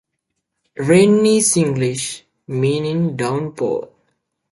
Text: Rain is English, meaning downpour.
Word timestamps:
Rain 0.77 1.23
is 1.27 1.57
English, 1.57 2.23
meaning 2.47 3.15
downpour. 3.15 3.89